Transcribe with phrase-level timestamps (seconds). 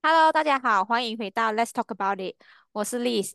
[0.00, 2.36] Hello，大家好，欢迎回到 Let's Talk About It，
[2.70, 3.32] 我是 Liz。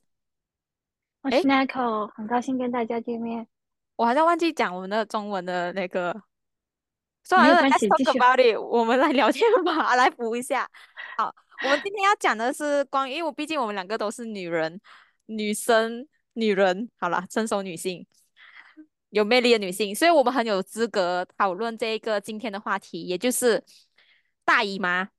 [1.21, 3.47] 我是诶，Nicole，很高兴跟大家见面。
[3.97, 6.15] 我好像忘记讲我们的中文的那个，
[7.23, 8.19] 算了，Let's 没有关系，继 Talk 续。
[8.19, 10.69] About It，我们来聊天吧， 来补一下。
[11.17, 14.79] 好，我们今天要讲的是关于，因为我毕竟我们两个都是女人、
[15.25, 18.07] 女生、女人，好了，成熟女性，
[19.09, 23.63] 有魅力的女性，所以我们很有资格讨论这一个今天的话题，也就是
[24.45, 25.09] 大姨妈。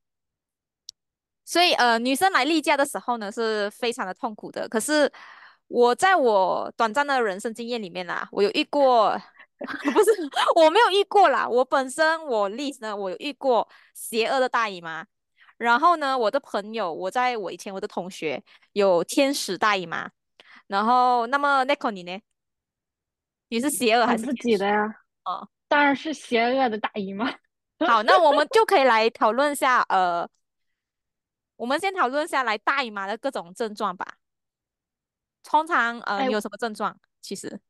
[1.45, 4.69] 所以呃，女生来例假的时候呢，是非常的痛苦的。
[4.69, 5.11] 可是
[5.69, 9.21] 我在我短暂的人生经验里面啦，我有遇过，
[9.59, 10.11] 不是
[10.57, 11.49] 我没有遇过啦。
[11.49, 15.07] 我本身我例呢，我有遇过邪恶的大姨妈。
[15.57, 20.11] 然后呢，我的朋友，我在我以前我的同学有天使大姨妈。
[20.67, 22.19] 然后，那么 Nico 你呢？
[23.49, 24.33] 你是邪恶还是自？
[24.35, 24.83] 己的呀，
[25.25, 27.31] 哦，当然是邪恶的大姨妈。
[27.87, 30.29] 好，那我们就可以来讨论一下，呃，
[31.57, 34.17] 我们先讨论下来大姨妈的各种症状吧。
[35.43, 36.99] 通常呃，哎，你有什么症状？
[37.21, 37.61] 其实，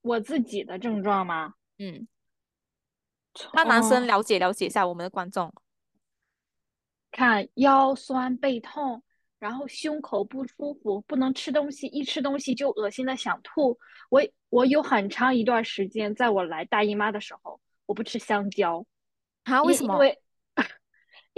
[0.00, 1.54] 我自己的症状吗？
[1.78, 2.06] 嗯，
[3.52, 5.52] 让男生了解了解一下我们的观众。
[7.10, 9.02] 看腰酸背痛，
[9.38, 13.78] 然后胸口不舒服，不能吃东西，一吃东西就恶心的想吐。
[14.08, 18.86] 我我有很长一段时间，在我来大姨妈的时候，我不吃香蕉，
[19.44, 19.62] 啊？
[19.62, 19.94] 为什么？
[19.94, 20.22] 因因为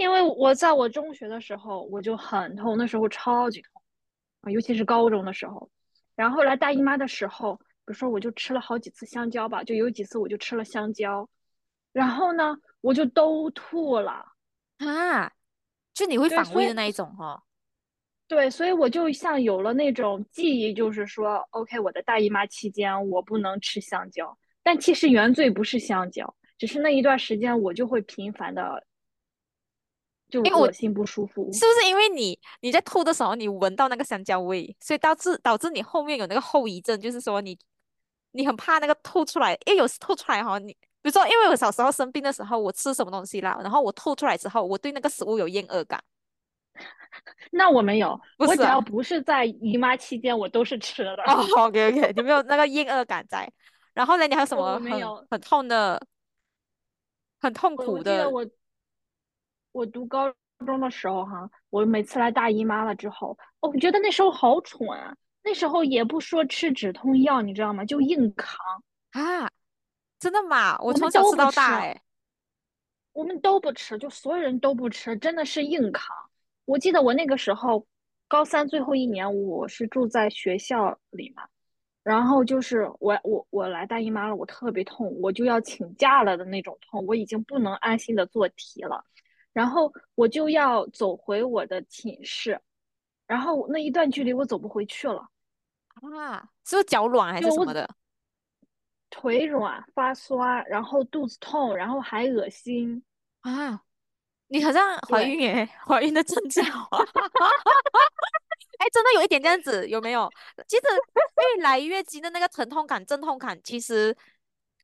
[0.01, 3.81] 因为我在我中学的时候我就很痛，那时候超级痛
[4.41, 5.69] 啊，尤其是高中的时候。
[6.15, 11.29] 然后来大姨妈的时候，比如说我就吃了好几次香蕉吧，就有几次我就吃了香蕉，
[11.93, 14.25] 然后呢我就都吐了。
[14.79, 15.31] 啊？
[15.93, 17.43] 就你会反胃的那一种哦？
[18.27, 28.83] 对，所以我就像有了那种记忆，就是说，OK，我的大姨妈期间我不能吃香蕉，但其实原罪不是香蕉，只是那一段时间我就会频繁的
[30.31, 31.43] 就因为我恶心不舒服。
[31.53, 37.55] 是不是因为你你在吐的时候，你闻到那个香蕉味，所以导致导致你后面有那个后遗症，就是说你
[38.31, 46.01] 你很怕那个吐出来，因为有时吐出来哈，你比如说，因为我小时候生病的时候，我吃什么东西啦，然后我吐出来之后，我对那个食物有厌恶感。
[47.51, 51.13] 那我没有，我只要不是在姨妈期间，我都是吃的。
[51.23, 53.51] 哦，OK OK，你没有那个厌恶感在。
[53.93, 56.01] 然后呢，你还有什么我没有，很很痛的、
[57.41, 58.45] 很痛苦的我记得我
[59.71, 60.33] 我读高
[60.65, 67.83] 中的时候哈，我每次来大姨妈了之后，哦我觉得那时候好蠢啊，那时候也不说吃止痛药，你知道吗？
[67.85, 68.57] 就硬扛，
[69.11, 69.49] 啊？
[70.19, 70.77] 真的吗？
[70.79, 71.99] 我从小吃到大，哎，
[73.13, 76.15] 我们都不吃，就所有人都不吃，真的是硬扛。
[76.65, 77.85] 我记得我那个时候
[78.27, 81.47] 高三最后一年，我是住在学校里嘛，
[82.03, 89.03] 然后就是我我我来大姨妈了，我特别痛，我就要请假了的那种痛，我已经不能安心的做题了，
[89.53, 92.59] 然后我就要走回我的寝室，
[93.27, 95.29] 然后那一段距离我走不回去了，
[95.95, 97.89] 啊，是不是脚软还是什么的
[99.09, 103.03] 腿软发酸，然后肚子痛，然后还恶心，
[103.41, 103.81] 啊？
[104.47, 106.99] 你好像怀，孕耶，怀孕的征兆 啊！
[108.79, 110.29] 哎，真的有一点这样子，有没有？
[110.67, 110.83] 其实
[111.55, 114.13] 越来越经的那个疼痛感、阵痛感，其实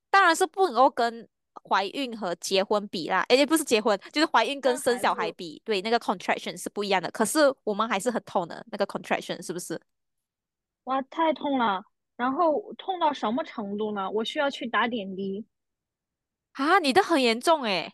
[0.09, 1.27] 当然是不能够跟
[1.67, 3.25] 怀孕和结婚比啦。
[3.29, 7.11] 哎，不是结婚，就是怀孕跟生小孩比，对，那个 contraction 是不一样的。
[7.11, 9.79] 可是我们还是很痛的，那个 contraction 是不是？
[10.85, 11.83] 哇，太痛了，
[12.15, 14.09] 然后痛到什么程度呢？
[14.09, 15.45] 我需要去打点滴，
[16.53, 17.93] 啊，你的很严重诶，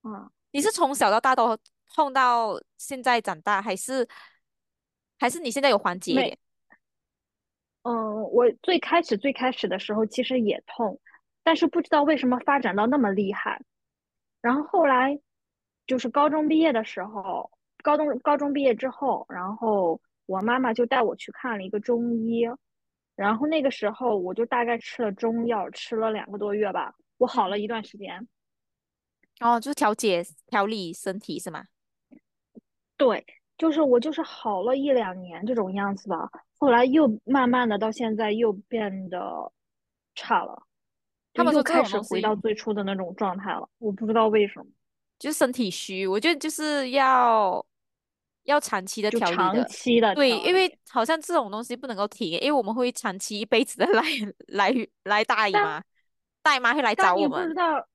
[0.00, 1.58] 啊，你是从小到大都
[1.94, 4.08] 痛到现在长大，还是
[5.18, 6.38] 还是你现在有缓解没，
[7.82, 10.98] 嗯，我最开始最开始的时候其实也痛，
[11.42, 13.62] 但是不知道为什么发展到那么厉害。
[14.40, 15.20] 然后后来
[15.86, 17.50] 就是高中毕业的时候，
[17.82, 22.46] 高中高中毕业之后，然后我妈妈就带我去看了一个中医，
[23.16, 28.28] 然后那个时候我就大概吃了中药，吃了两个多月吧，我好了嗯，一段时间。
[29.40, 31.64] 哦，就是调节调理身体是吗？
[32.96, 33.24] 对，
[33.56, 39.50] 就是我就是好了一两年这种样子吧，后来又慢慢的到现在又变得
[40.14, 40.69] 差了，就
[41.32, 44.66] 他们说这又开始回到最初的那种状态了，我不知道为什么，
[45.18, 47.64] 就是身体虚，我觉得就是要
[48.44, 49.64] 要长期的就长调理的。
[49.66, 50.54] 期的对，因。
[50.54, 54.02] 为好像这种东西不能够停，因为我们会长期一辈子的 来
[54.48, 54.74] 来
[55.04, 55.80] 来大姨妈，
[56.42, 57.54] 大姨妈会来找我们。
[57.54, 57.86] 道，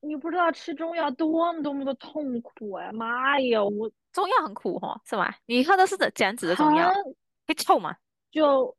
[0.00, 2.92] 你不知道吃中药多么多么的痛苦呀！
[2.92, 5.34] 妈呀，我中药很苦哦，是吗？
[5.46, 6.88] 你喝的是怎怎样子的中药？
[7.46, 7.96] 会臭吗？
[8.30, 8.76] 就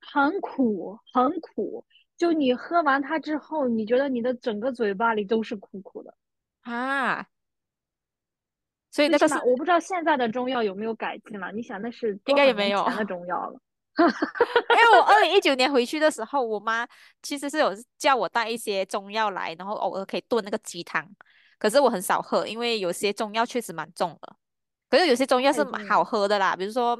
[0.00, 1.84] 很苦，很苦。
[2.18, 6.12] 就你喝完它之后，你觉得你的整个嘴巴里都是苦苦的。
[6.62, 7.26] 啊，
[8.90, 11.50] 所以那个是我不知道现在的中药有没有改进了。
[11.52, 12.84] 你想，那是应该也没有。
[12.90, 13.60] 的中药了。
[13.98, 16.86] 因为我二零一九 年回去的时候，我妈
[17.22, 21.08] 其实是有叫我带一些中药来，然后偶尔可以炖那个鸡汤。
[21.58, 24.36] 可是我很少喝，因为有些中药确实蛮重的。
[24.88, 26.96] 可是有些中药是蛮好喝的啦，比如说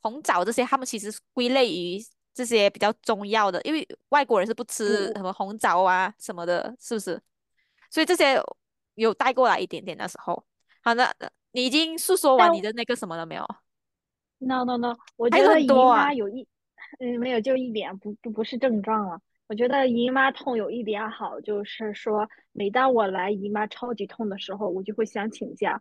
[0.00, 1.98] 红枣这些，它们其实归类于
[2.36, 7.18] 这些比较中药的，因为外国人是不吃什么红枣啊什么的，是不是？
[7.90, 8.38] 所以这些
[8.94, 10.44] 有带过来一点点的时候。
[10.82, 11.16] 好的，
[11.52, 13.42] 你已经诉说完你的那个什么了没有
[14.38, 16.46] ？No No No，我觉得姨妈有一，
[17.00, 19.18] 嗯，没有，就一点不不不是症状了。
[19.46, 25.80] 我觉得姨妈痛有一点好，就是说每当我来姨妈超级痛的时候，我就会想请假。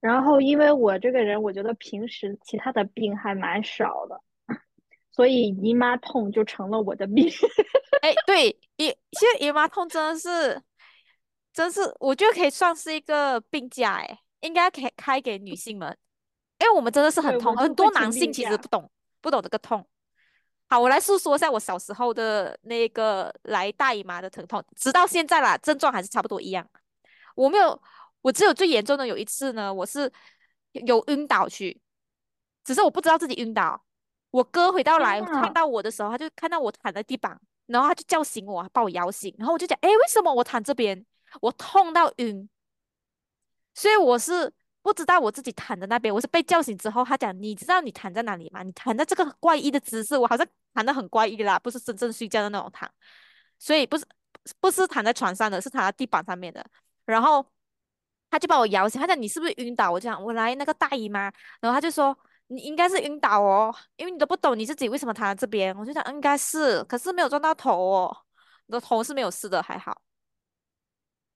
[0.00, 4.20] 然后因为我这个人，我觉得平时其他的病还蛮少的，
[5.14, 7.30] 所以姨妈痛就成了我的命。
[8.02, 10.60] 哎，对，姨其实姨妈痛真的是，
[11.52, 15.96] 真是我觉得可以算是一个病假，哎，应该可以开给女性们，
[16.58, 18.90] 因为我们真的是很痛，很多男性其实不懂
[19.20, 19.86] 不懂这个痛。
[20.68, 26.68] 好，我来诉说一下我小时候的那个来大姨妈的疼痛，直到现在啦，症状还是差不多一样。
[27.36, 27.80] 我没有，
[28.22, 30.10] 我只有最严重的有一次呢，我是
[30.72, 31.80] 有晕倒去，
[32.64, 33.84] 只是我不知道自己晕倒。
[34.34, 41.06] 我哥回到来看到我的时候，他就看到我躺在地板，然后他就叫醒我，把我摇醒，然后我就讲，哎，为什么我躺这边？
[41.40, 42.48] 我痛到晕，
[43.74, 44.52] 所以我是。
[44.84, 48.62] 不知道我自己躺在那边，我是被叫醒之后，他讲你知道你躺在哪里吗？
[48.62, 52.86] 你躺在这个怪异的姿势，我好像躺的很怪异啦，不是真正睡觉的那种躺，
[53.58, 54.04] 所以不是
[54.60, 56.62] 不是躺在床上的，是躺在地板上面的。
[57.06, 57.46] 然后
[58.28, 59.90] 他就把我摇醒，他讲你是不是晕倒？
[59.90, 61.32] 我讲我来那个大姨妈，
[61.62, 62.14] 然后他就说
[62.48, 65.76] 你应该是晕倒哦，因为你都不懂你自己为什么躺在这边。
[65.76, 68.16] 我就想应该是，可是没有撞到头哦，
[68.66, 70.00] 你的头是没有事的，还好。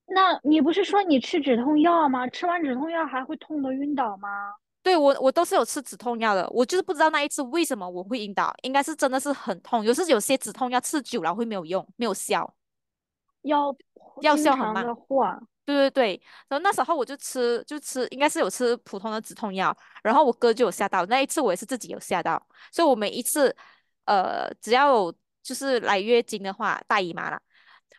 [0.06, 2.26] 那你不是说你吃止痛药吗？
[2.28, 4.52] 吃完止痛药还会痛的晕倒吗？
[4.82, 6.48] 对我，我都是有吃止痛药的。
[6.50, 9.84] 我就是不知道那一次为什么我会晕倒，应该是真的是很痛。
[9.84, 12.54] 有时有些止痛药吃久了会没有用，没有效，
[13.42, 13.76] 药
[14.22, 14.86] 药效很慢。
[15.76, 19.76] 对对对，然后那时候我就吃，就吃，应该是有吃普通的止痛药。
[20.02, 22.44] 然后我哥就有吓到，那一次我也是自己有吓到。
[22.72, 23.54] 所以我每一次，
[24.06, 27.40] 呃，只要有就是来月经的话，大姨妈了，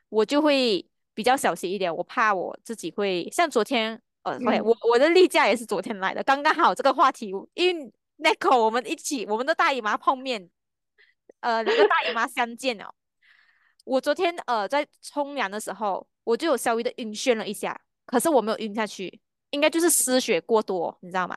[0.10, 0.86] 我就会。
[1.16, 10.50] 比较小心一点，我怕我自己会像昨天，呃，OK，我我的例假也是昨天来的，刚刚好这个话题，因为 Nico 我们一起，我们的大姨妈碰面，
[11.42, 12.86] 呃，两个大姨妈相见哦。
[13.84, 21.36] 我昨天呃在冲凉的时候，我就有稍微的晕眩了一下，可是我没有晕下去，应该就是失血过多，你知道吗？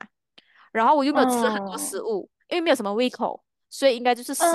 [0.71, 4.49] 然后我又没有吃很多食物，因为没有什么胃口，所以应该就是失血，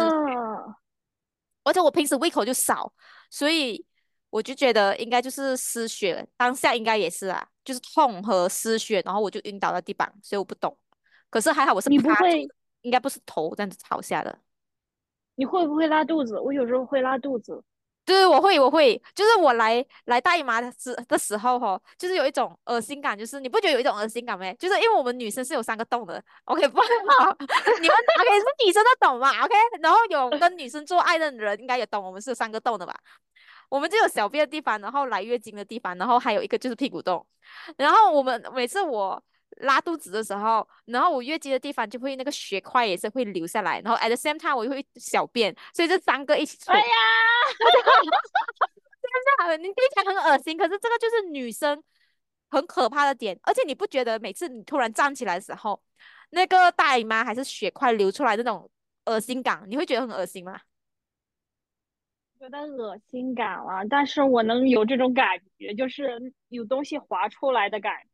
[1.64, 2.92] 而且我平时胃口就少，
[3.30, 3.84] 所以。
[4.30, 10.76] 我就觉得应该就是失血，当下应该也是啊，就是痛和失血，然后我就晕倒在地板，所以我不懂。
[11.30, 12.46] 可是还好我是你不会，
[12.82, 14.38] 应该不是头这样子朝下的。
[15.36, 16.38] 你会不会拉肚子？
[16.38, 17.64] 我有时候会拉肚子。
[18.08, 24.54] 对，我会，我会，就是我来来大姨妈的时的时候哈，就是有一种恶心感，就是你不觉得有一种恶心感没？
[24.54, 26.80] 就是因为我们女生是有三个洞的，OK 不？
[26.80, 32.94] 你们 OK 是女生都懂嘛？OK，然后有跟女生做爱的人应该也懂，我们是有三个洞的吧？
[33.68, 37.26] 我们就有小便的地方，然后来月经的地方，然后还有一个就是屁股洞。
[37.76, 39.22] 然后我们每次我
[39.56, 46.70] 拉肚子的时候，然后我月经的地方就会那个血块也是会流下来，然后 at the same time 我又会小便，所以这三个一起出。
[46.70, 46.84] 哎呀，
[49.38, 51.82] 真的，你听起来很恶心，可是这个就是女生
[52.50, 55.82] 很可怕的点，而且你不觉得每次你突然站起来的时候，
[56.30, 58.70] 那个大姨妈还是血块流出来那种
[59.06, 60.60] 恶心感，你会觉得很恶心吗？
[62.38, 65.26] 觉得恶心感了，但是我能有这种感
[65.58, 68.07] 觉，就是有东西滑出来的感觉。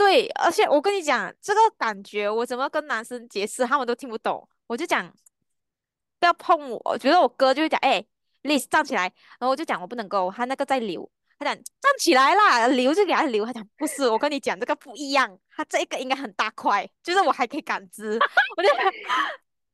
[0.00, 4.48] 对，而且我跟你讲，这个感觉我怎么跟男生解释，他们都听不懂。
[4.66, 5.06] 我就讲
[6.18, 8.02] 不要碰我，我觉得我哥就会讲，哎
[8.44, 9.02] ，Liz 站起来，
[9.38, 11.06] 然后我就讲我不能够，他那个在流，
[11.38, 18.18] 他讲站起来啦，流就给他流，他讲不是，我跟你讲这个不一样，他这一个应该很大块，就是我还可以感知，
[18.56, 18.70] 我就。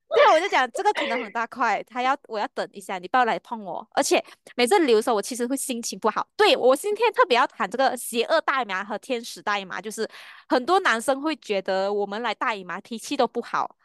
[0.09, 3.87] 对，我就讲这个可能很大块，他要我要等一下，你不要来碰我。
[3.91, 6.27] 而且每次留的时候，我其实会心情不好。
[6.37, 10.09] 对我今天特别要谈这个邪恶大姨妈和天使大姨妈，就是
[10.49, 13.77] 很多男生会觉得我们来大姨妈脾气都不好，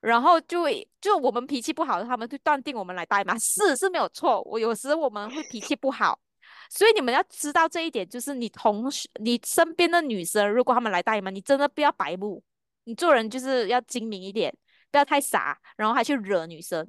[0.00, 0.64] 然后就
[1.00, 4.42] 就我们脾气不好，他们就断定我们来大姨妈是是没有错。
[4.42, 6.18] 我有时我们会脾气不好，
[6.68, 12.42] 所以你们要知道这一点，就是你同学你身边的女生，如果他们来大姨妈，你真的不要白目，
[12.84, 14.52] 你做人就是要精明一点。
[14.92, 16.86] 不要太傻，然后还去惹女生。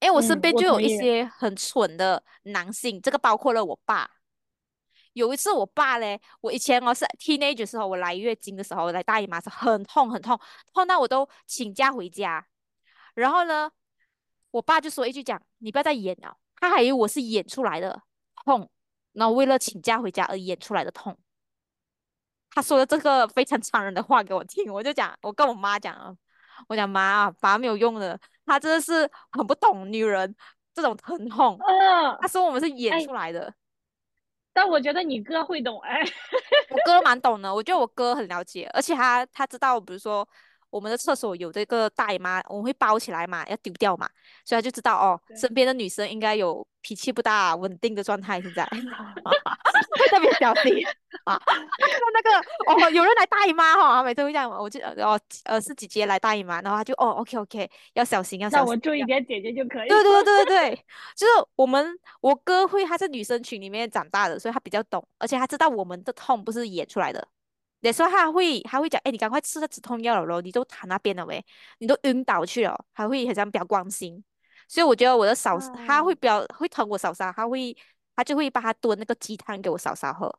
[0.00, 4.10] 因为我身边就有一些很蠢的男性，这个包括了我爸。
[5.12, 10.40] 有一次我爸嘞，我以前我是 teenage 的时候，我来月经的时候，来大姨妈是很痛很痛，
[10.72, 12.46] 痛到我都请假回家。
[13.14, 13.70] 然后呢，
[14.50, 18.02] 我爸就说一句讲，你不要再演了，他还以为我是演出来的
[18.44, 18.68] 痛，
[19.12, 21.16] 然后为了请假回家而演出来的痛。
[22.50, 26.16] 他说了这个非常 残忍的话给我听，我就讲，我跟我妈讲，
[26.68, 30.34] 我讲妈，啊爸没有用的，他真的是很不懂女人
[30.74, 31.58] 这种疼痛。
[31.60, 33.52] 嗯，他说我们是演哎出来的。
[34.54, 35.98] 但我觉得你哥会懂，哎，
[36.70, 40.28] 我哥蛮懂的，我觉得我哥很了解，而且他他知道，比如说
[40.72, 44.08] 我们的厕所有这个大姨妈，我们会包起来嘛，要丢掉嘛，
[44.42, 50.82] 所以他就知道哦，身边的女生应该有脾气不大、稳定的状态，现在会特别小心
[51.24, 51.38] 啊。
[52.14, 58.64] 那个哦，有人来大姨妈哈、他每次会这样，我就哦呃是姐姐来大姨妈，然后他就哦 OK OK 要小心要小心。
[58.64, 59.88] 那我注意点姐姐就可以。
[59.88, 67.28] 对对对对对，就是我们我哥会，他是女生群里面长大的，所以他比较懂，而且他知道我们的痛不是演出来的。
[67.82, 71.44] 有时候他会他会讲，哎，你赶快吃了止痛药了咯，你都躺那边了喂，
[71.78, 74.24] 你都晕倒去了，还会很像比较关心。
[74.68, 77.76] 所以我觉得我的嫂，他会啊比较会疼我嫂嫂，他会
[78.16, 80.34] 他就会帮他炖那个鸡汤给我嫂嫂喝，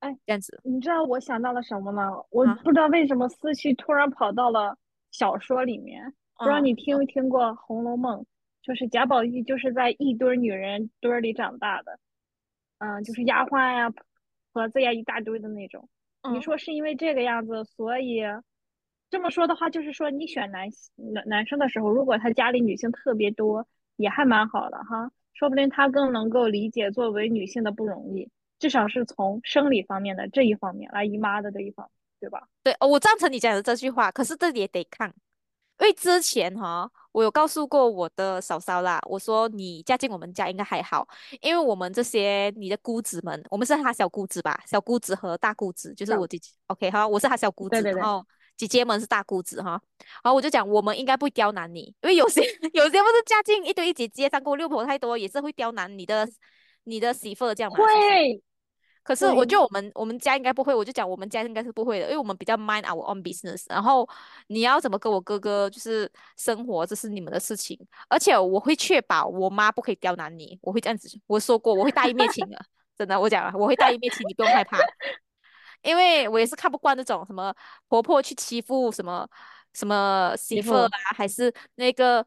[0.00, 2.10] 哎，这样子你知道我想到了什么吗？
[2.30, 4.78] 我啊，不知道为什么思绪突然跑到了
[5.10, 6.14] 小说里面。
[6.38, 8.20] 不知道嗯你听没听过《红楼梦》？
[8.62, 11.98] 就是贾宝玉就是在一堆女人堆里长大的，
[12.78, 13.90] 嗯，就是丫鬟呀、
[14.52, 15.88] 婆子呀一大堆的那种。
[16.32, 18.22] 你嗯，说是因为这个样子，所以
[19.10, 23.66] 这么说的话，就是说你选男男男生的时候，如果他家里女性特别多，
[23.96, 28.28] 也还蛮好的哈，说不定他更能够理解作为女性的不容易，
[28.58, 32.48] 至少是从生理方面的这一方面来姨妈的这一方面，对吧？
[32.62, 35.14] 对，哦我赞成你讲的这句话，可是这也得看。
[35.86, 41.06] 因为之前哈，我有告诉过我的嫂嫂啦，我说你嫁进我们家应该还好，
[41.40, 48.26] 因为我们这些你的姑子们，我们是她小姑子吧，小姑子和大姑子，就是我姐姐，OK 哈，我是她小姑子，对对对，然后
[48.56, 49.80] 姐姐们是大姑子哈，
[50.24, 52.40] 然后我就讲我们应该不会刁难你，因为有些
[52.74, 56.28] 有些不是嫁进一堆姐姐，三姑六婆太多，也是会刁难你的
[56.82, 57.78] 你的媳妇儿这样嘛？
[57.78, 58.42] 会
[59.06, 63.64] 可是我会，觉得我们我们家应该不会，我就讲我们家应该是不会的，因为我们比较 mind our own business。
[63.68, 64.08] 然后
[64.48, 72.58] 你要怎么跟我哥哥就是生活，这是你们的事情，而且我会确保我妈不可以刁难你，我会这样子，我说过我会大义灭亲的，
[72.98, 74.78] 真的，我讲了我会大义灭亲，你不用害怕。
[75.82, 77.54] 因为我也是看不惯那种什么
[77.86, 79.28] 婆婆去欺负什么
[79.72, 82.26] 什么媳媳妇，啊，还是那个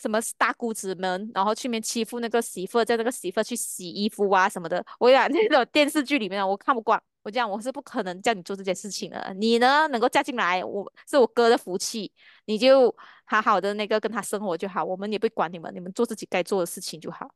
[0.00, 4.84] 什么大姑子们，然后去面欺负那个媳妇，叫那个媳妇去洗衣服啊什么的。
[4.98, 7.02] 我讲 那种电视剧里面的，我看不惯。
[7.22, 9.34] 我讲我是不可能叫你做这件事情的。
[9.36, 12.12] 你呢，能够嫁进来，我是我哥的福气，
[12.44, 17.28] 你就好好的那个跟他生活就好，我们也不管你们，你们做自己该做的事情就好。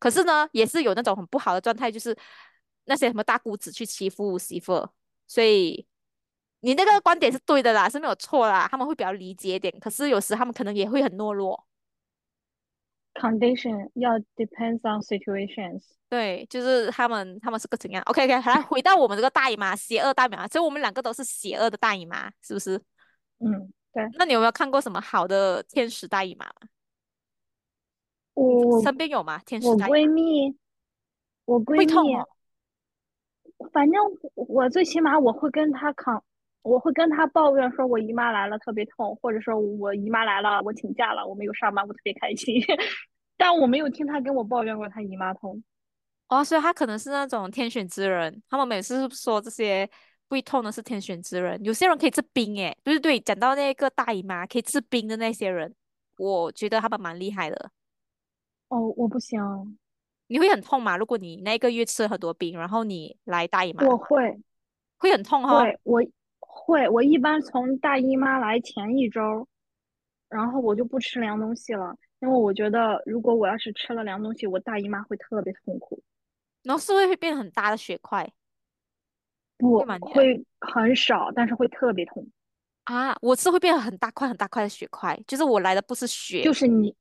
[0.00, 2.16] 可是呢，也是有那种很不好的状态，就是
[2.86, 4.84] 那些什么大姑子去欺负媳妇，
[5.28, 5.86] 所以
[6.60, 11.64] 你那个观点是对的啦，是没有错啦，他们会比较理解一点，可是有时他们可能也会很懦弱。
[13.20, 15.82] Condition 要 depends on situations。
[16.08, 22.76] 对，就是他们，他们是个怎样？OK OK，好来回到我们这个大姨妈，邪恶大姨妈，所以我们两个都是邪恶的大姨妈，是不是？
[23.38, 26.52] 嗯，对，那你有没有看过什么好的天使大姨妈吗？
[28.34, 29.40] 我身边有吗？
[29.44, 30.56] 天使我大姨妈我闺蜜，
[31.44, 32.28] 我闺蜜，会痛哦。
[33.72, 34.00] 反正
[34.34, 36.22] 我最起码我会跟她抗，
[36.66, 42.60] 我会跟他抱怨说我姨妈来了特别痛，或者说我姨妈来了我请假了我没有上班我特别开心，
[43.36, 45.62] 但我没有听他跟我抱怨过他姨妈痛。
[46.28, 48.42] 哦，所以他可能是那种天选之人。
[48.50, 49.88] 他们每次说这些
[50.26, 51.62] 不会痛的是天选之人。
[51.64, 55.72] 有些人可以治冰，诶，对对对，讲到那个大姨妈可以治冰的那些人，
[56.18, 57.70] 我觉得他们蛮厉害的。
[58.68, 59.40] 哦，我不行，
[60.26, 60.96] 你会很痛吗？
[60.96, 64.36] 如果你那个月吃了很多冰，然后你来大姨妈，我会
[64.96, 66.02] 会很痛哈、对我
[66.58, 69.46] 会我一般从大姨妈来前一周，
[70.28, 76.02] 然后我就不吃凉东西了，因为我觉得如果我要是吃了凉东西，我大姨妈会特别痛苦。
[76.62, 78.32] 然后是不是会变很大的血块？
[79.58, 82.26] 不会很少，但是会特别痛，
[82.84, 86.94] 啊，我是会变很大块很大块的血块，就是我来的不是血，就是你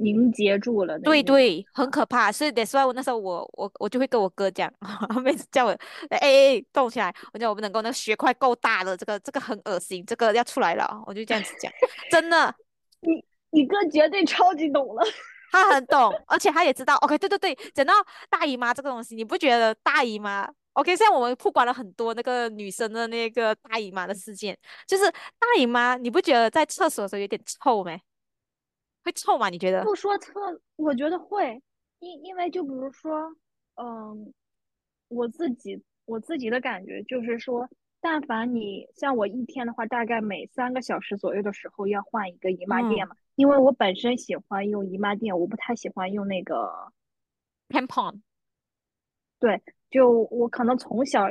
[0.00, 0.98] 凝结住了。
[1.00, 2.32] 对对，很可怕。
[2.32, 2.76] 所以那时
[3.10, 4.72] 候我我我就会跟我哥讲，
[5.08, 5.70] 他每次叫我
[6.08, 11.70] 哎哎哎动起来，我讲我不能够那个血块够大了，这个这个很恶心，这个要出来了，我就这样子讲，
[12.10, 12.54] 真的。
[13.00, 15.02] 你你哥绝对超级懂了。
[15.52, 16.94] 他很懂，而且他也知道。
[16.96, 17.92] OK，对对对，讲到
[18.28, 28.00] 大姨妈这个东西，你不觉得大姨妈？OK，现在我们曝光了很多那个女生的那个大姨妈的事件，就是大姨妈，你不觉得在厕所的时候有点臭没？
[29.04, 29.48] 会臭吗？
[29.48, 29.82] 你觉得？
[29.84, 31.62] 不说特，我觉得会，
[32.00, 33.34] 因因为就比如说，
[33.76, 34.32] 嗯，
[35.08, 37.68] 我自己我自己的感觉就是说，
[38.00, 46.70] 但凡你像我一天的话，大概每三个小时左右的时候要换一个姨妈垫嗯嘛，因为我本身喜欢用姨妈垫，我不太喜欢用那个
[47.70, 48.20] ，，tampon，
[49.38, 51.26] 对，就我可能从小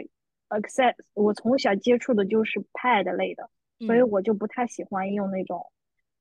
[0.49, 3.47] access 我从小接触的就是 pad 类的，
[3.85, 4.09] 所以嗯。
[4.09, 5.71] 我就不太喜欢用那种。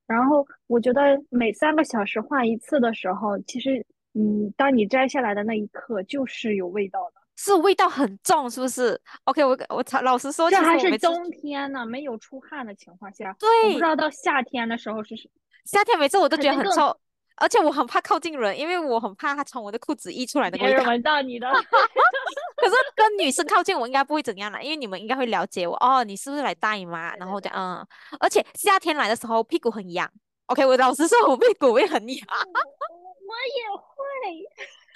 [0.09, 3.85] 然后我觉得每三个小时换一次的时候，其实
[4.15, 7.21] 嗯，当你摘下来的那一刻就是有味道的。
[7.35, 15.29] 是味道很重，是不是？OK，我我老实说，这还是冬天呢，没有出汗的情况下，我不知道到夏天的时候是是
[15.63, 16.93] 夏天每次我都觉得很臭，
[17.39, 20.83] 而且我很怕靠近人，因为我很怕他从我的裤子溢出来那个味道。
[20.89, 21.47] 闻到你的。
[22.59, 27.15] 可是跟女生靠近，我应该不会怎样啦，因为你们应该会了解我哦，你是不是来大姨妈？
[27.15, 27.85] 然后我讲嗯，
[28.19, 30.11] 而且夏天来的时候屁股很痒。
[30.47, 32.27] OK，我老实说，我屁股会很痒。
[32.29, 34.43] 我我也会，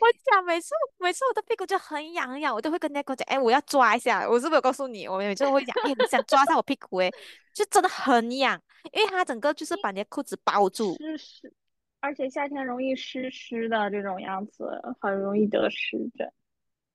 [0.00, 4.28] 我讲每次每次我的屁股就很痒很痒，我都会跟人家讲，哎，我要抓一下。
[4.28, 5.08] 我是不是有告诉你？
[5.08, 6.98] 我每次会讲，哎，你想抓一下我屁股？
[7.00, 7.10] 哎，
[7.52, 8.60] 就真的很痒，
[8.92, 11.52] 因为它整个就是把你的裤子包住，湿湿，
[12.00, 14.68] 而且夏天容易湿湿的这种样子，
[15.00, 16.30] 很容易得湿疹，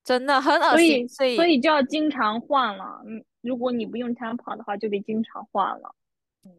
[0.03, 1.07] 真的很恶心。
[1.07, 3.01] 所以所以，就要经常换了。
[3.05, 5.95] 嗯，如果你不用 tampon 的话，就得经常换了。
[6.43, 6.51] 嗯，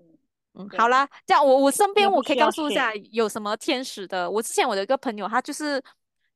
[0.54, 2.94] 嗯，好，啦，这样我我身边我可以告诉一下。
[3.12, 4.30] 有什么天使的。
[4.30, 5.82] 我之前我的一个朋友，他就是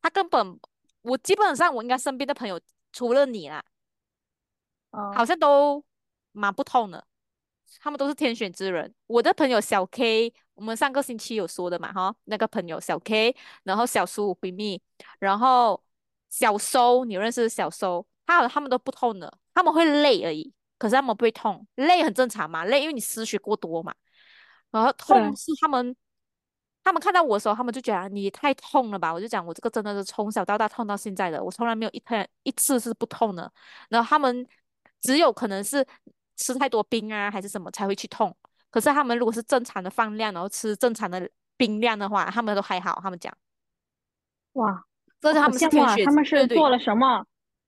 [0.01, 0.59] 他根本
[1.03, 2.61] 我基本上我应该身边的朋友
[2.93, 3.65] 除了你啦，
[4.91, 5.83] 好嗯，像都
[6.33, 7.03] 蛮不痛的。
[7.81, 8.93] 他们都是天选之人。
[9.07, 14.81] 我的朋友小 K，我们上个星期有说的嘛，哈，那个朋友小 K，然后小苏闺蜜，
[15.19, 15.83] 然后
[16.31, 23.95] 小收，你认识小收，他他们都不痛的，他们会累而已，可是他们不会痛，累很正常嘛，累因为你失血过多嘛，
[24.71, 25.95] 然后痛，是他们。
[26.85, 29.15] 他们看到我的时候，他们就觉得你太痛了吧？
[29.15, 33.49] 我就讲我这个真的是从小到大痛到现在的，我从来没有一天一次是不痛的。
[33.89, 34.45] 然后他们
[35.01, 35.87] 只有可能是
[36.43, 38.35] 吃太多冰啊，还是什么才会去痛。
[38.71, 42.99] 可是他们如果是正常的放量，然后吃正常的冰量的话，他们都还好。
[43.03, 43.33] 他们讲，
[44.55, 44.83] 哇，
[45.21, 45.95] 这是他们是好羡慕啊！
[45.95, 47.25] 天他们是做了什么？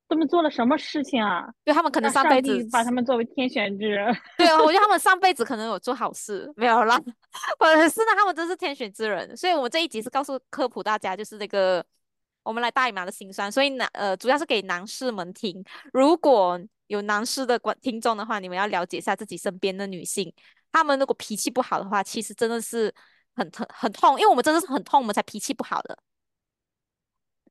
[0.06, 1.46] 他们做了什么事情啊？
[1.64, 4.14] 对，他们可能上上辈子帝把他们作为天选之人。
[4.36, 6.98] 对啊，我觉得他们上辈子可能有做好事，没有啦。
[7.58, 11.84] 可是呢，他们真是天选之人，所以我们这一集是告诉科普大家，就是那个
[12.42, 13.50] 我们来大姨妈的辛酸。
[13.50, 15.64] 所以男呃，主要是给男士们听。
[15.92, 20.32] 如果有男士的观听众的话，你们要了解一下自己身边的女性，
[20.72, 22.94] 她们如果脾气不好的话，其实真的是
[23.34, 25.98] 很疼很痛，因为我们真的是很痛，我们才脾气不好的。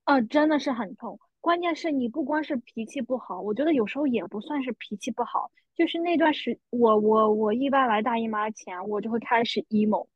[0.04, 1.20] 啊，真的是很痛。
[1.40, 10.08] 关键是你不光是脾气不好，我觉得有时候也不算是脾气不好，就是那段时，我我我一般来大姨妈前，我就会开始 emo，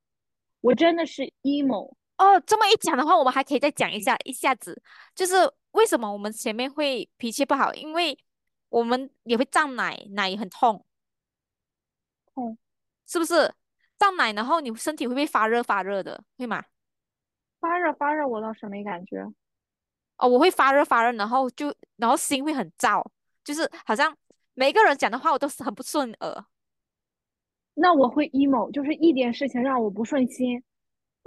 [0.61, 1.93] 我真的是 emo。
[2.17, 4.81] 哦，这么一讲的话，我们还可以再讲一下，一下子
[5.13, 5.35] 就是
[5.71, 8.17] 为什么我们前面会脾气不好，因为
[8.69, 10.85] 我们也会胀奶，奶也很痛，
[12.33, 12.57] 痛，
[13.05, 13.53] 是不是？
[13.97, 16.63] 胀奶，然后你身体会不会发热发热的，会吗？
[17.59, 19.25] 发热发热，我倒是没感觉。
[20.17, 23.03] 哦，我会发热发热，然后就然后心会很燥，
[23.43, 24.15] 就是好像
[24.53, 26.45] 每个人讲的话我都是很不顺耳。
[27.73, 30.63] 那我会 emo，就是一点事情让我不顺心，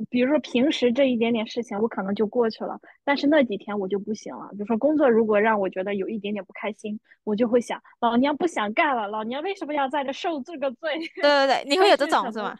[0.08, 4.48] 比如说平时这一点点事情我可能就过去了，但是那几天我就不行了。
[4.52, 10.98] 比如说工作如果让我觉得有一点点不开心，我就会想，老娘不想干了，老娘为什么要在这受这个罪？
[11.20, 12.58] 对对对，你会有这种是吗？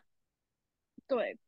[1.06, 1.38] 对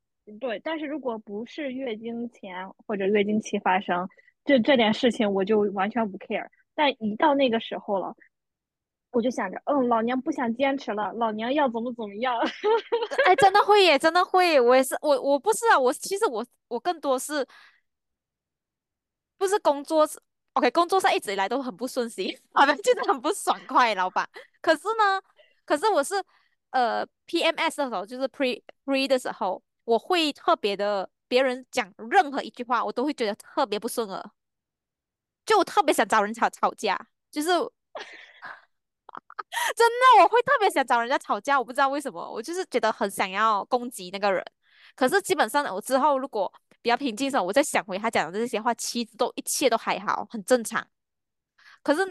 [0.40, 4.08] 对，但是如果不是月经前或者月经期发生，
[4.44, 6.46] 这这点事情我就完全不 care。
[6.74, 8.16] 但一到那个时候了，
[9.12, 12.34] 我就想着，嗯，老娘不想坚持了，老娘要怎么怎么样。
[13.26, 14.58] 哎，真的会耶，真的会。
[14.58, 17.46] 我也是，我我不是啊，我其实我我更多是
[19.36, 20.18] 不是工作是
[20.54, 24.28] OK，工作上一直以来都很不顺心，好像就是很不爽快，老板。
[24.62, 25.20] 可是呢，
[25.66, 26.14] 可是我是
[26.70, 34.30] 呃 PMS 的时候，就是 pre pre 的时候，我会特别的，别人讲任何一句话，我都会觉得特别不顺耳，
[35.44, 36.98] 就我特别想找人吵吵架，
[37.30, 37.50] 就是
[39.76, 44.44] 真的我会特别想找人家吵架，我不知道为什么，我就是觉得很想要攻击那个人。
[44.96, 50.86] 可是基本上我之后如果比较平静的时候，我再想回他讲的这些话，其实都一切都还好，很正常。
[51.82, 52.06] 可是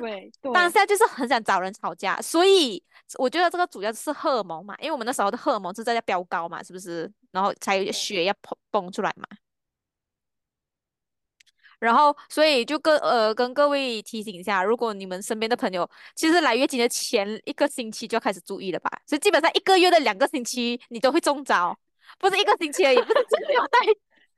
[0.53, 2.83] 当下就是很想找人吵架，所以
[3.17, 7.11] 我觉得这个主要是荷尔蒙嘛，因为我们那时候的荷尔蒙是在飙高嘛，是不是？
[7.31, 9.25] 然后才有对，血要蹦蹦出来嘛。
[11.81, 19.01] 然后，所以就跟呃跟各位提醒一下，如果你们身边的朋友，其实来月经的前一个星期就要开始注意了吧？
[19.07, 21.75] 所以基本上一个月的两个星期你都会中招，
[22.19, 23.79] 不是一个星期而已，不是只有带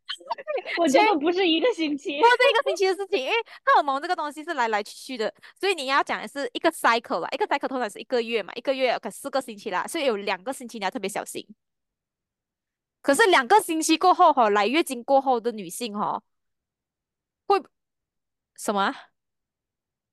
[0.79, 2.17] 我觉得不是一个星期。
[2.21, 3.33] 不是一个星期的事情，因为
[3.65, 11.45] 荷尔蒙这个东西是来来去去的，所以你要讲的是一个 cycle 吧，一个 cycle 通常是一个月嘛，一个月可四个星期啦，所以有两个星期你要特别小心。
[13.01, 16.21] 可是两个星期过后哈，来月经过后的女性哈，
[17.47, 17.61] 会
[18.55, 18.95] 什么啊？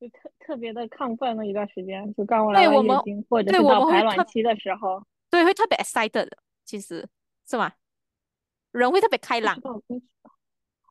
[0.00, 2.70] 就特特别的亢奋那一段时间，就刚我来月
[3.04, 6.28] 经，或者是到们排卵期的时候，对会特别 excited，
[6.64, 7.06] 其实
[7.46, 7.72] 是吗？
[8.72, 9.60] 人会特别开朗，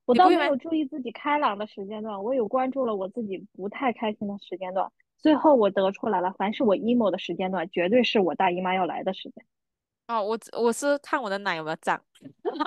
[0.06, 0.30] 我倒？
[0.30, 4.92] 没有注意自己开朗的时间段，我有关注了我自己不太开心的时间段。
[5.18, 9.46] 最后我得出来了，凡是我 emo 的时间段，绝对是我大姨妈要来的时间。
[10.10, 12.62] 哦，我只我是看我的奶有没有胀，很痛，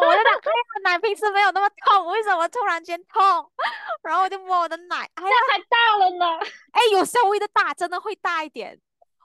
[0.00, 3.20] 我就想，哎呀，奶平时没有那么痛，为什么突然间痛？
[4.04, 6.38] 然后我就摸我的奶，哎呀，还大了呢，
[6.70, 8.80] 哎，有稍微的大，真的会大一点，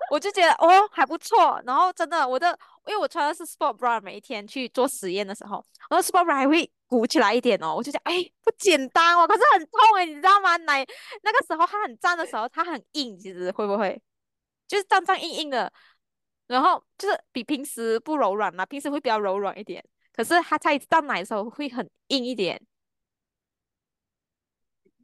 [0.09, 1.61] 我就觉得哦还不错。
[1.67, 10.57] 然后真的，我的因为我穿的是 sport bra，每一天去做实验的时候，然后 sport bra 还会鼓起来一点哦，我就讲，哎，不简单哦，可是很痛哎，你知道吗？
[10.57, 10.83] 奶
[11.21, 14.01] 那个时候它很胀的时候，它很硬，其实会不会
[14.67, 15.71] 就是胀胀硬硬的？
[16.53, 22.61] 然后就是比平时不柔软嘛，平时会比较柔软一点，可是它在倒奶的时候会很硬一点。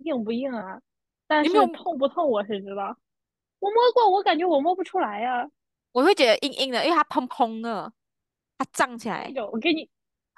[0.06, 0.80] 硬不硬啊？
[1.26, 2.96] 但是痛不痛我是知道，
[3.60, 5.50] 我摸过，我感觉我摸不出来呀、
[5.92, 7.92] 我会觉得硬硬的，因为它砰砰的，
[8.60, 9.26] 它胀起来。
[9.34, 9.90] 那种，我给你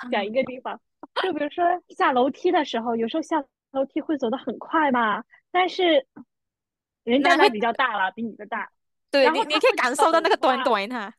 [0.10, 0.80] 讲一个地方，
[1.22, 6.08] 就比如说下楼梯的时候，有时候下楼梯会走得很快嘛，但是
[7.04, 8.72] 人家奶会，比较大了，比你的大，
[9.12, 11.14] 对你，你可以感受到那个短啊，短它，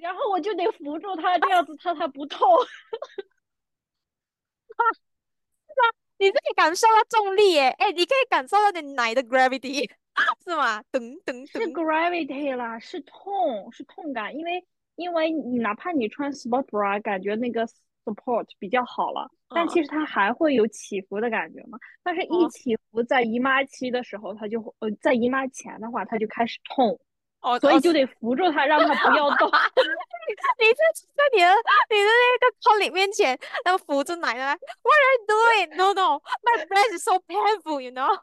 [0.00, 2.48] 然后我就得扶住他，这样子他才不痛。
[6.16, 9.90] 你是可以感受到重力耶，哎，你可以感受到你奶的 gravity，
[10.44, 10.82] 是吗？
[10.90, 14.64] 等等是噔，gravity 啦，是痛，是痛感，因为
[14.94, 17.68] 因为你哪怕你穿 sport bra，感觉那个
[18.04, 21.78] support 比较好了，但嗯，其实它还会有起伏的感觉嘛。
[22.02, 26.88] 但是，一哦起伏在姨妈期的时候，它就呃，在姨妈前的话，它就开始痛，
[27.40, 29.48] 哦哦，所以就得扶住它，让它不要动。
[30.26, 30.74] 你在
[31.14, 31.48] 在你的
[31.90, 35.76] 你的那个 colleague 面前，然后扶着奶奶，What are you doing?
[35.76, 38.08] No, no, my breast is so painful, you know？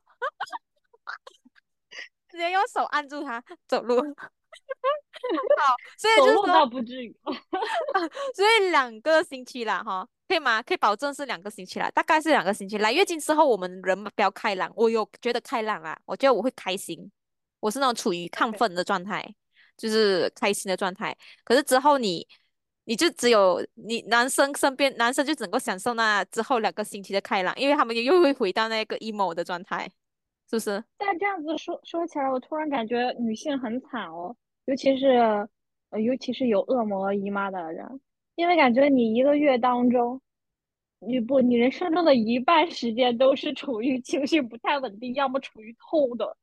[2.30, 4.16] 直接用手按住它走路。
[5.62, 7.16] 好，所以就是说，不至于，
[8.36, 10.62] 所以两个星期啦，哈，可以吗？
[10.64, 12.78] 可以保证是两个星期啦，大概是两个星期。
[12.80, 17.12] 来月经之后，我们人比较开朗，我有觉得开朗啊，我觉得我会开心，
[17.60, 19.24] 我是那种处于亢奋的状态，
[19.78, 21.16] 就是开心的状态。
[21.44, 22.28] 可是之后你，
[22.86, 29.88] 你就只有你男生身边，男生就只能够享受那之后两个星期的开朗，因为他们又会回到那个 emo 的状态，
[30.50, 30.84] 是不是？
[30.98, 35.08] 但这样子说说起来，我突然感觉女性很惨哦，尤其是
[35.90, 38.00] 呃，尤其是有恶魔姨妈的人，
[38.36, 40.22] 因为感觉你一个月当中，
[41.00, 46.38] 你不，你人生中的一半时间都是处于情绪不太稳定，要么处于痛的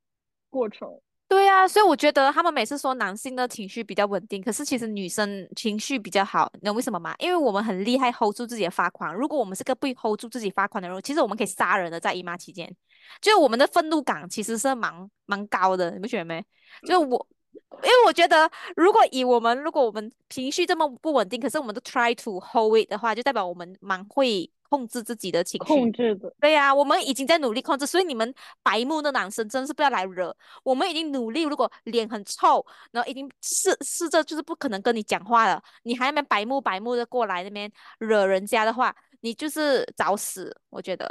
[0.51, 1.01] 过程。
[1.29, 7.15] 对呀，所以我觉得他们每次说男性的情绪比较稳定，可是其实女生情绪比较好，你知道为什么吗？
[7.19, 9.15] 因为我们很厉害 hold 住自己的发狂。
[9.15, 12.75] 如果我们是个不 hold 住自己发狂的人，其实我们可以杀人的，在姨妈期间，
[13.21, 14.91] 就是我们的愤怒感其实是蛮
[15.27, 16.43] 蛮高的，你不觉得没？
[16.87, 17.27] 就我，
[17.71, 25.69] 因为我觉得，如果以我们如果我们情绪这么不稳定，可是我们都 try to hold it 的话，就代表我们蛮会控制自己的情绪。
[25.69, 30.35] 控制的，对呀，我们已经在努力控制，所以你们白目的男生真是不要来惹。
[30.65, 41.09] 我们已经努力，如果脸很臭，然后已经试试着就是不可能跟你讲话了，你还那边白目白目的过来那边惹人家的话，你就是找死，我觉得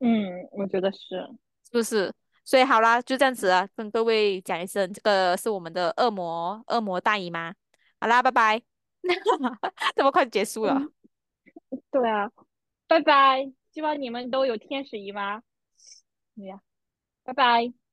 [0.00, 0.98] 嗯，我觉得是。
[1.64, 2.12] 是不是？
[2.46, 7.52] 所以好啦，就这样子啊，跟各位讲一声，这个是我们的恶魔恶魔大姨妈。
[8.00, 8.62] 好啦，拜拜。
[9.96, 10.80] 这么快就结束了。
[11.90, 12.30] 对啊，
[12.86, 15.38] 拜拜，希望你们都有天使姨妈。
[16.38, 16.60] 哎呀，
[17.24, 17.85] 拜拜。